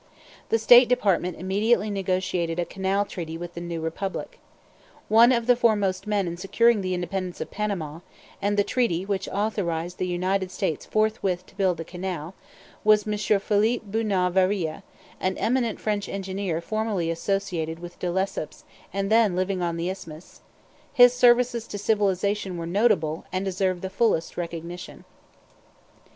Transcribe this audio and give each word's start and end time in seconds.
The 0.49 0.57
State 0.57 0.89
Department 0.89 1.37
immediately 1.39 1.91
negotiated 1.91 2.57
a 2.57 2.65
canal 2.65 3.05
treaty 3.05 3.37
with 3.37 3.53
the 3.53 3.61
new 3.61 3.81
Republic. 3.81 4.39
One 5.09 5.31
of 5.31 5.45
the 5.45 5.55
foremost 5.55 6.07
men 6.07 6.25
in 6.27 6.37
securing 6.37 6.81
the 6.81 6.95
independence 6.95 7.39
of 7.39 7.51
Panama, 7.51 7.99
and 8.41 8.57
the 8.57 8.63
treaty 8.63 9.05
which 9.05 9.29
authorized 9.29 9.99
the 9.99 10.07
United 10.07 10.49
States 10.49 10.87
forthwith 10.87 11.45
to 11.45 11.55
build 11.55 11.77
the 11.77 11.85
canal, 11.85 12.33
was 12.83 13.07
M. 13.07 13.15
Philippe 13.15 13.85
Bunau 13.91 14.31
Varilla, 14.31 14.81
an 15.19 15.37
eminent 15.37 15.79
French 15.79 16.09
engineer 16.09 16.61
formerly 16.61 17.11
associated 17.11 17.77
with 17.77 17.99
De 17.99 18.07
Lesseps 18.09 18.63
and 18.91 19.11
then 19.11 19.35
living 19.35 19.61
on 19.61 19.77
the 19.77 19.87
Isthmus; 19.87 20.41
his 20.91 21.13
services 21.13 21.67
to 21.67 21.77
civilization 21.77 22.57
were 22.57 22.65
notable, 22.65 23.25
and 23.31 23.45
deserve 23.45 23.81
the 23.81 23.87
fullest 23.91 24.35
recognition. 24.35 25.05